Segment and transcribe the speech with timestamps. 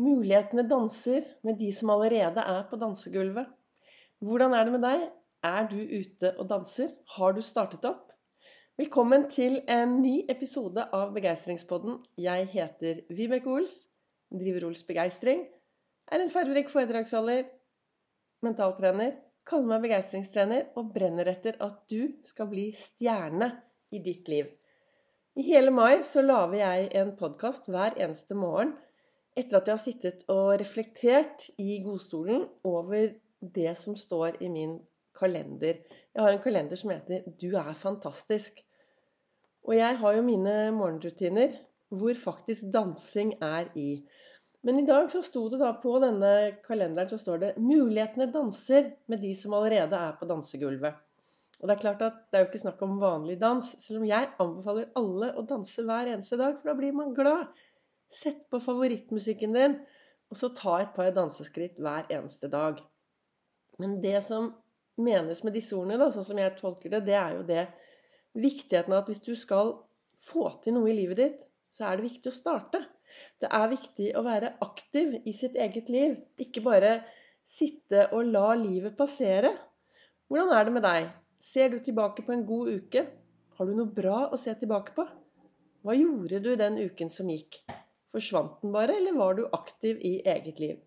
[0.00, 3.44] Mulighetene danser med de som allerede er på dansegulvet.
[4.24, 5.02] Hvordan er det med deg?
[5.44, 6.94] Er du ute og danser?
[7.16, 8.06] Har du startet opp?
[8.80, 11.98] Velkommen til en ny episode av Begeistringspodden.
[12.16, 13.74] Jeg heter Vibeke Ols,
[14.32, 15.42] driver Ols Begeistring,
[16.08, 17.42] er en fargerik foredragsholder,
[18.48, 23.50] mentaltrener, kaller meg begeistringstrener og brenner etter at du skal bli stjerne
[23.92, 24.48] i ditt liv.
[25.36, 28.72] I hele mai så lager jeg en podkast hver eneste morgen
[29.36, 34.78] etter at jeg har sittet og reflektert i godstolen over det som står i min
[35.16, 35.80] kalender.
[36.12, 38.62] Jeg har en kalender som heter 'Du er fantastisk'.
[39.64, 41.56] Og jeg har jo mine morgenrutiner
[41.88, 44.02] hvor faktisk dansing er i.
[44.62, 48.92] Men i dag så sto det da på denne kalenderen så står det 'Mulighetene danser
[49.06, 51.00] med de som allerede er på dansegulvet'.
[51.60, 54.06] Og det er klart at det er jo ikke snakk om vanlig dans, selv om
[54.06, 57.46] jeg anbefaler alle å danse hver eneste dag, for da blir man glad.
[58.12, 59.78] Sett på favorittmusikken din,
[60.32, 62.80] og så ta et par danseskritt hver eneste dag.
[63.80, 64.50] Men det som
[65.00, 67.64] menes med disse ordene, da, sånn som jeg tolker det, det er jo det
[68.36, 69.74] viktigheten av at hvis du skal
[70.20, 72.82] få til noe i livet ditt, så er det viktig å starte.
[73.40, 76.16] Det er viktig å være aktiv i sitt eget liv.
[76.40, 76.98] Ikke bare
[77.48, 79.52] sitte og la livet passere.
[80.28, 81.10] Hvordan er det med deg?
[81.42, 83.04] Ser du tilbake på en god uke?
[83.58, 85.04] Har du noe bra å se tilbake på?
[85.82, 87.60] Hva gjorde du den uken som gikk?
[88.12, 90.80] Forsvant den bare, eller var du aktiv i eget liv?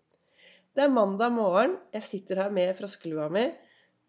[0.76, 1.72] Det er mandag morgen.
[1.94, 3.48] Jeg sitter her med froskelua mi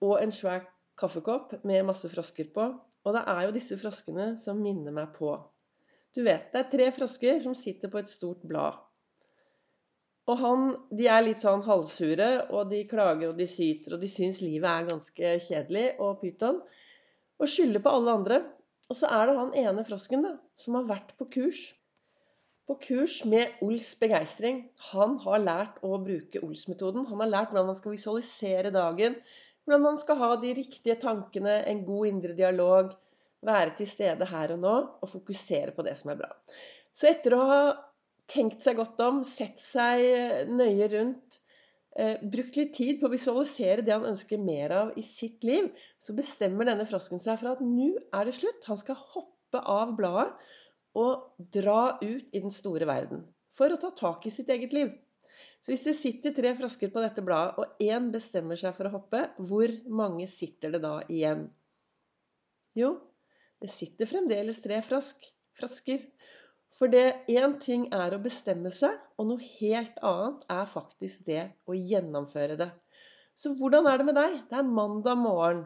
[0.05, 0.67] og en svær
[1.01, 2.65] kaffekopp med masse frosker på.
[3.07, 5.31] Og det er jo disse froskene som minner meg på
[6.13, 8.77] Du vet, det er tre frosker som sitter på et stort blad.
[10.27, 14.11] Og han, De er litt sånn halvsure, og de klager og de syter, og de
[14.11, 16.61] syns livet er ganske kjedelig og pyton.
[17.39, 18.39] Og skylder på alle andre.
[18.91, 21.65] Og så er det han ene frosken da, som har vært på kurs
[22.67, 24.65] på kurs med Ols begeistring.
[24.91, 27.07] Han har lært å bruke Ols-metoden.
[27.07, 29.15] Han har lært hvordan han skal visualisere dagen,
[29.63, 32.91] hvordan han skal ha de riktige tankene, en god indre dialog,
[33.47, 36.31] være til stede her og nå og fokusere på det som er bra.
[36.97, 37.59] Så etter å ha
[38.27, 41.39] tenkt seg godt om, sett seg nøye rundt,
[41.95, 45.69] eh, brukt litt tid på å visualisere det han ønsker mer av i sitt liv,
[45.99, 48.67] så bestemmer denne frosken seg for at nå er det slutt.
[48.67, 50.33] Han skal hoppe av bladet
[50.97, 53.25] og dra ut i den store verden
[53.57, 54.93] for å ta tak i sitt eget liv.
[55.61, 58.93] Så hvis det sitter tre frosker på dette bladet, og én bestemmer seg for å
[58.97, 61.47] hoppe, hvor mange sitter det da igjen?
[62.77, 62.93] Jo,
[63.61, 65.25] det sitter fremdeles tre frosk,
[65.57, 66.03] frosker.
[66.77, 71.47] For det én ting er å bestemme seg, og noe helt annet er faktisk det
[71.65, 72.69] å gjennomføre det.
[73.37, 74.37] Så hvordan er det med deg?
[74.49, 75.65] Det er mandag morgen.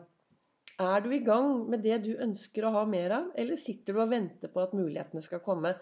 [0.81, 4.01] Er du i gang med det du ønsker å ha mer av, eller sitter du
[4.01, 5.75] og venter på at mulighetene skal komme?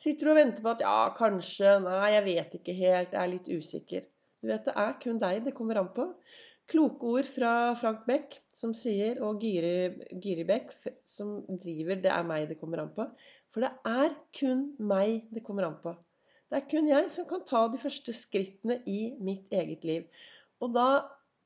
[0.00, 3.30] Sitter du og venter på at ja, kanskje, nei, jeg vet ikke helt, jeg er
[3.30, 4.08] litt usikker.
[4.42, 6.10] Du vet, det er kun deg det kommer an på.
[6.68, 10.72] Kloke ord fra Frank Beck, som sier, og Giri, Giri Beck,
[11.08, 13.10] som driver 'Det er meg det kommer an på'.
[13.52, 15.94] For det er kun meg det kommer an på.
[16.50, 20.04] Det er kun jeg som kan ta de første skrittene i mitt eget liv.
[20.60, 20.88] Og da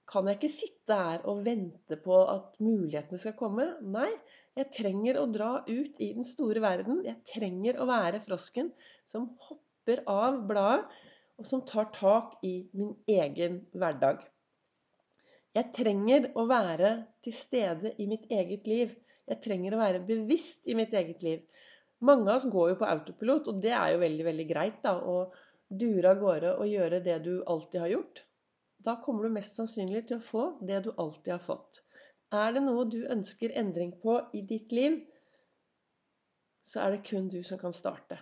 [0.09, 3.67] kan jeg ikke sitte her og vente på at mulighetene skal komme.
[3.85, 4.09] Nei,
[4.59, 7.03] jeg trenger å dra ut i den store verden.
[7.07, 8.73] Jeg trenger å være frosken
[9.09, 10.89] som hopper av bladet,
[11.39, 14.25] og som tar tak i min egen hverdag.
[15.55, 16.91] Jeg trenger å være
[17.25, 18.97] til stede i mitt eget liv.
[19.29, 21.45] Jeg trenger å være bevisst i mitt eget liv.
[22.03, 24.97] Mange av oss går jo på autopilot, og det er jo veldig, veldig greit da,
[24.99, 25.29] å
[25.69, 28.25] dure av gårde og gjøre det du alltid har gjort.
[28.85, 31.83] Da kommer du mest sannsynlig til å få det du alltid har fått.
[32.35, 34.99] Er det noe du ønsker endring på i ditt liv,
[36.69, 38.19] så er det kun du som kan starte.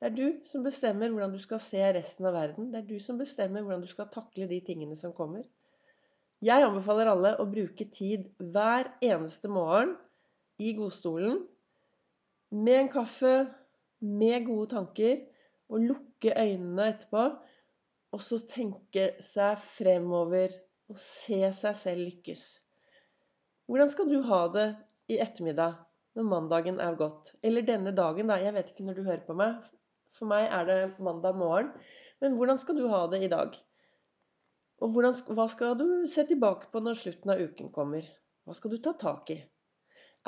[0.00, 2.70] Det er du som bestemmer hvordan du skal se resten av verden.
[2.72, 5.44] Det er du som bestemmer hvordan du skal takle de tingene som kommer.
[6.44, 9.94] Jeg anbefaler alle å bruke tid hver eneste morgen
[10.60, 11.38] i godstolen
[12.54, 13.34] med en kaffe,
[14.04, 15.22] med gode tanker,
[15.72, 17.22] og lukke øynene etterpå
[18.14, 20.52] og så tenke seg fremover
[20.92, 22.44] og se seg selv lykkes.
[23.66, 24.66] Hvordan skal du ha det
[25.10, 25.80] i ettermiddag
[26.14, 27.32] når mandagen er gått?
[27.42, 28.38] Eller denne dagen, da.
[28.38, 29.64] Jeg vet ikke når du hører på meg.
[30.14, 31.72] For meg er det mandag morgen.
[32.22, 33.56] Men hvordan skal du ha det i dag?
[34.84, 38.06] Og hvordan, hva skal du se tilbake på når slutten av uken kommer?
[38.44, 39.40] Hva skal du ta tak i?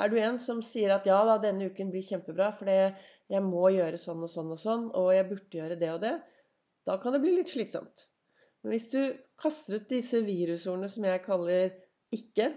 [0.01, 3.69] Er du en som sier at ja da, denne uken blir kjempebra, for jeg må
[3.73, 6.17] gjøre sånn og sånn og sånn, og jeg burde gjøre det og det?
[6.87, 8.05] Da kan det bli litt slitsomt.
[8.63, 9.01] Men hvis du
[9.39, 11.69] kaster ut disse virusordene som jeg kaller
[12.15, 12.47] 'ikke',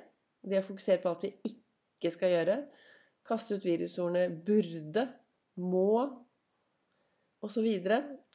[0.46, 2.56] det jeg fokuserer på at vi ikke skal gjøre,
[3.26, 5.06] kaste ut virusordene 'burde',
[5.58, 6.06] 'må'
[7.42, 7.68] osv.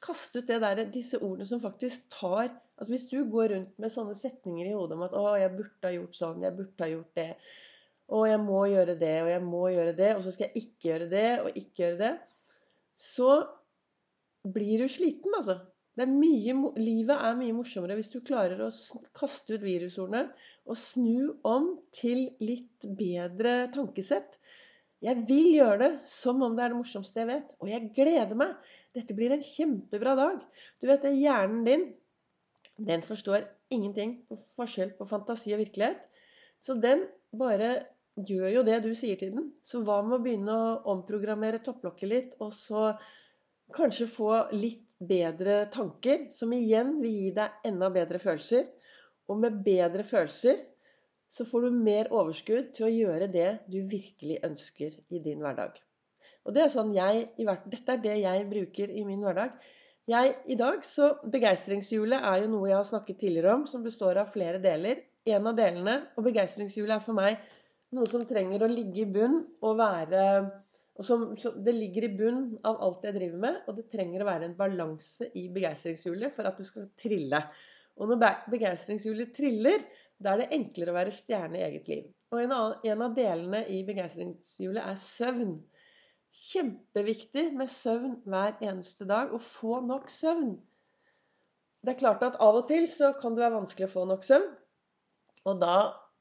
[0.06, 4.14] Kaste ut der, disse ordene som faktisk tar altså Hvis du går rundt med sånne
[4.16, 6.44] setninger i hodet om at 'Å, jeg burde ha gjort sånn.
[6.44, 7.38] Jeg burde ha gjort det.'
[8.10, 10.90] 'Å, jeg må gjøre det, og jeg må gjøre det.' Og så skal jeg ikke
[10.90, 12.20] gjøre det, og ikke gjøre det.
[12.96, 13.48] Så
[14.44, 15.56] blir du sliten, altså.
[15.96, 18.72] Er mye, livet er mye morsommere hvis du klarer å
[19.16, 20.26] kaste ut virusordene
[20.68, 24.40] og snu om til litt bedre tankesett.
[25.06, 27.54] Jeg vil gjøre det som om det er det morsomste jeg vet.
[27.62, 28.56] Og jeg gleder meg.
[28.96, 30.42] Dette blir en kjempebra dag.
[30.82, 31.86] Du vet, det hjernen din
[32.76, 36.10] den forstår ingenting på forskjell på fantasi og virkelighet.
[36.60, 37.06] Så den
[37.36, 37.70] bare
[38.16, 39.52] gjør jo det du sier til den.
[39.64, 42.90] Så hva med å begynne å omprogrammere topplokket litt, og så
[43.76, 48.68] kanskje få litt bedre tanker, som igjen vil gi deg enda bedre følelser.
[49.30, 50.62] Og med bedre følelser
[51.32, 55.80] så får du mer overskudd til å gjøre det du virkelig ønsker i din hverdag.
[56.46, 57.26] Og det er sånn jeg,
[57.66, 59.56] Dette er det jeg bruker i min hverdag.
[60.06, 64.20] Jeg, i dag, så Begeistringshjulet er jo noe jeg har snakket tidligere om, som består
[64.22, 65.02] av flere deler.
[65.26, 67.40] En av delene, og begeistringshjulet er for meg
[67.98, 70.22] noe som trenger å ligge i bunn og være
[70.96, 74.24] og som, som, Det ligger i bunn av alt jeg driver med, og det trenger
[74.24, 77.42] å være en balanse i begeistringshjulet for at du skal trille.
[78.00, 79.84] Og når begeistringshjulet triller,
[80.20, 82.06] da er det enklere å være stjerne i eget liv.
[82.32, 85.58] Og en, av, en av delene i begeistringshjulet er søvn.
[86.36, 89.36] Kjempeviktig med søvn hver eneste dag.
[89.36, 90.56] Å få nok søvn.
[91.86, 94.24] Det er klart at av og til så kan det være vanskelig å få nok
[94.26, 94.48] søvn.
[95.46, 95.76] Og da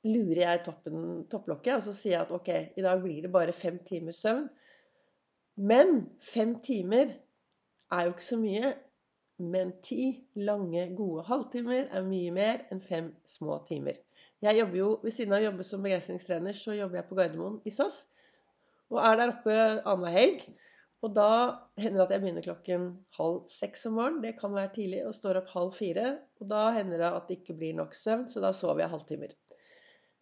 [0.05, 3.79] lurer jeg topplokket og så sier jeg at ok, i dag blir det bare fem
[3.87, 4.44] timers søvn.
[5.56, 7.12] Men fem timer
[7.93, 8.73] er jo ikke så mye.
[9.39, 13.97] Men ti lange, gode halvtimer er mye mer enn fem små timer.
[14.45, 17.56] Jeg jobber jo, Ved siden av å jobbe som begeistringstrener, så jobber jeg på Gardermoen
[17.67, 18.05] i SAS.
[18.93, 20.45] Og er der oppe annenhver helg.
[21.05, 21.31] Og da
[21.77, 22.85] hender det at jeg begynner klokken
[23.19, 24.23] halv seks om morgenen.
[24.25, 25.03] Det kan være tidlig.
[25.09, 26.06] Og står opp halv fire.
[26.41, 29.35] Og da hender det at det ikke blir nok søvn, så da sover jeg halvtimer.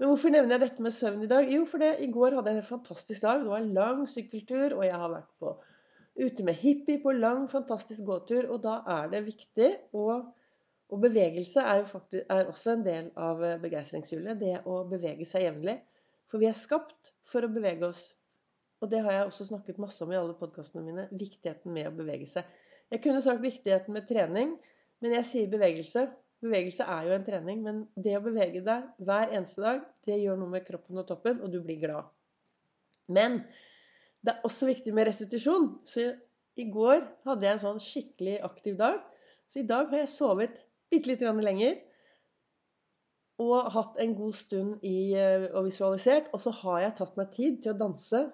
[0.03, 1.47] Men hvorfor nevner jeg dette med søvn i dag?
[1.47, 3.45] Jo, for det, i går hadde jeg en fantastisk dag.
[3.45, 5.53] Det var en lang sykkeltur, og jeg har vært på,
[6.19, 8.49] ute med hippie på lang, fantastisk gåtur.
[8.51, 10.07] Og da er det viktig å
[10.93, 14.37] og bevegelse er, faktisk, er også en del av begeistringshjulet.
[14.43, 15.79] Det å bevege seg jevnlig.
[16.29, 18.03] For vi er skapt for å bevege oss
[18.83, 21.07] og det har jeg også snakket masse om i alle podkastene mine.
[21.15, 22.49] Viktigheten med å bevege seg.
[22.91, 24.57] Jeg kunne sagt viktigheten med trening,
[25.03, 26.09] men jeg sier bevegelse.
[26.43, 30.41] Bevegelse er jo en trening, men det å bevege deg hver eneste dag, det gjør
[30.41, 32.11] noe med kroppen og toppen, og du blir glad.
[33.13, 33.41] Men
[34.23, 35.69] det er også viktig med restitusjon.
[35.87, 36.09] Så
[36.59, 38.99] i går hadde jeg en sånn skikkelig aktiv dag.
[39.47, 40.61] Så i dag har jeg sovet
[40.91, 41.81] bitte litt lenger.
[43.43, 46.29] Og hatt en god stund i, eh, og visualisert.
[46.35, 48.27] Og så har jeg tatt meg tid til å danse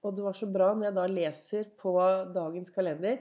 [0.00, 1.92] og det var så bra når jeg da leser på
[2.34, 3.20] dagens kalender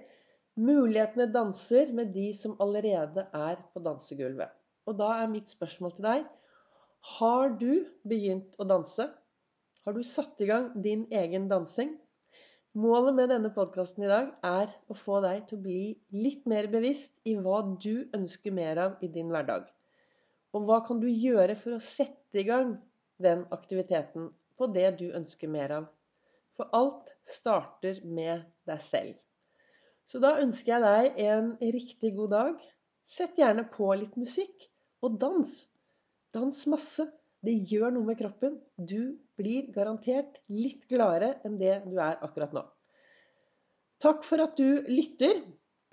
[0.60, 4.52] Mulighetene danser med de som allerede er på dansegulvet.
[4.90, 6.26] Og da er mitt spørsmål til deg
[7.16, 9.06] Har du begynt å danse?
[9.86, 11.94] Har du satt i gang din egen dansing?
[12.76, 15.84] Målet med denne podkasten i dag er å få deg til å bli
[16.14, 19.64] litt mer bevisst i hva du ønsker mer av i din hverdag.
[20.54, 22.76] Og hva kan du gjøre for å sette i gang
[23.24, 24.28] den aktiviteten
[24.60, 25.90] på det du ønsker mer av
[26.60, 29.16] for alt starter med deg selv.
[30.10, 32.62] Så da ønsker jeg deg en riktig god dag.
[33.06, 34.66] Sett gjerne på litt musikk,
[35.06, 35.52] og dans.
[36.34, 37.06] Dans masse.
[37.46, 38.58] Det gjør noe med kroppen.
[38.76, 42.64] Du blir garantert litt gladere enn det du er akkurat nå.
[44.02, 45.44] Takk for at du lytter.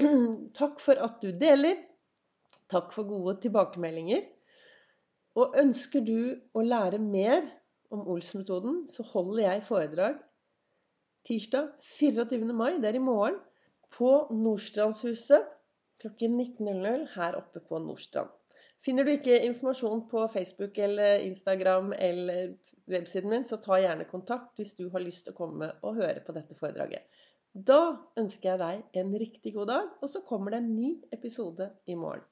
[0.59, 1.77] Takk for at du deler.
[2.73, 4.25] Takk for gode tilbakemeldinger.
[5.37, 6.19] Og ønsker du
[6.57, 7.45] å lære mer
[7.93, 10.17] om Ols-metoden, så holder jeg foredrag
[11.27, 12.55] tirsdag 24.
[12.55, 13.39] mai, det er i morgen,
[13.95, 15.53] på Nordstrandshuset
[16.03, 18.33] klokken 19.00 her oppe på Nordstrand.
[18.85, 22.53] Finner du ikke informasjon på Facebook eller Instagram eller
[22.93, 26.21] websiden min, så ta gjerne kontakt hvis du har lyst til å komme og høre
[26.27, 27.07] på dette foredraget.
[27.57, 31.71] Da ønsker jeg deg en riktig god dag, og så kommer det en ny episode
[31.89, 32.25] i morgen.